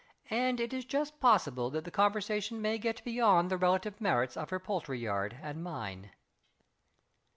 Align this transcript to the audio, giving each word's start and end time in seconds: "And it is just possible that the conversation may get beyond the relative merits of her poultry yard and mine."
"And 0.31 0.59
it 0.59 0.73
is 0.73 0.83
just 0.83 1.19
possible 1.19 1.69
that 1.69 1.83
the 1.85 1.91
conversation 1.91 2.59
may 2.59 2.79
get 2.79 3.03
beyond 3.03 3.51
the 3.51 3.55
relative 3.57 4.01
merits 4.01 4.35
of 4.35 4.49
her 4.49 4.59
poultry 4.59 4.97
yard 4.97 5.37
and 5.43 5.63
mine." 5.63 6.09